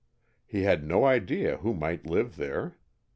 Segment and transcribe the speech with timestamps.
[0.47, 2.79] He had no idea who might live there.